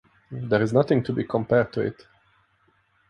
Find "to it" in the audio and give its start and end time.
1.73-2.07